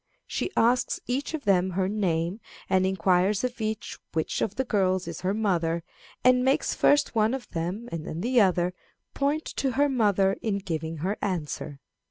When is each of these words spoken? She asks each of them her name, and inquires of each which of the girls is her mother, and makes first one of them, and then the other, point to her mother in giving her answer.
She 0.25 0.49
asks 0.57 0.99
each 1.05 1.35
of 1.35 1.43
them 1.45 1.69
her 1.69 1.87
name, 1.87 2.39
and 2.67 2.87
inquires 2.87 3.43
of 3.43 3.61
each 3.61 3.99
which 4.13 4.41
of 4.41 4.55
the 4.55 4.63
girls 4.65 5.07
is 5.07 5.21
her 5.21 5.35
mother, 5.35 5.83
and 6.23 6.43
makes 6.43 6.73
first 6.73 7.13
one 7.13 7.35
of 7.35 7.47
them, 7.51 7.87
and 7.91 8.07
then 8.07 8.21
the 8.21 8.41
other, 8.41 8.73
point 9.13 9.45
to 9.57 9.73
her 9.73 9.89
mother 9.89 10.37
in 10.41 10.57
giving 10.57 10.97
her 11.05 11.17
answer. 11.21 11.81